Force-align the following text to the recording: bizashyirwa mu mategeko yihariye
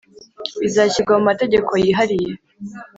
bizashyirwa 0.61 1.13
mu 1.19 1.23
mategeko 1.29 1.71
yihariye 1.83 2.31